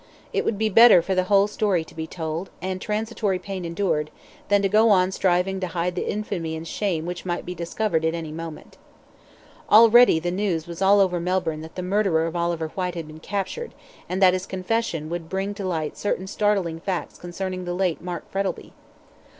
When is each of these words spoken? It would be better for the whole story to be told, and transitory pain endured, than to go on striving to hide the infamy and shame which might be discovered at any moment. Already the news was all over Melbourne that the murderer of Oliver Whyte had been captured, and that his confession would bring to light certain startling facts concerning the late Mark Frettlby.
It 0.33 0.43
would 0.45 0.57
be 0.57 0.67
better 0.67 1.03
for 1.03 1.13
the 1.13 1.25
whole 1.25 1.45
story 1.45 1.83
to 1.83 1.93
be 1.93 2.07
told, 2.07 2.49
and 2.59 2.81
transitory 2.81 3.37
pain 3.37 3.63
endured, 3.63 4.09
than 4.49 4.63
to 4.63 4.67
go 4.67 4.89
on 4.89 5.11
striving 5.11 5.59
to 5.59 5.67
hide 5.67 5.93
the 5.93 6.09
infamy 6.11 6.55
and 6.55 6.67
shame 6.67 7.05
which 7.05 7.23
might 7.23 7.45
be 7.45 7.53
discovered 7.53 8.03
at 8.03 8.15
any 8.15 8.31
moment. 8.31 8.79
Already 9.69 10.17
the 10.17 10.31
news 10.31 10.65
was 10.65 10.81
all 10.81 11.01
over 11.01 11.19
Melbourne 11.19 11.61
that 11.61 11.75
the 11.75 11.83
murderer 11.83 12.25
of 12.25 12.35
Oliver 12.35 12.69
Whyte 12.69 12.95
had 12.95 13.05
been 13.05 13.19
captured, 13.19 13.75
and 14.09 14.19
that 14.23 14.33
his 14.33 14.47
confession 14.47 15.07
would 15.11 15.29
bring 15.29 15.53
to 15.53 15.67
light 15.67 15.95
certain 15.99 16.25
startling 16.25 16.79
facts 16.79 17.19
concerning 17.19 17.65
the 17.65 17.75
late 17.75 18.01
Mark 18.01 18.27
Frettlby. 18.31 18.73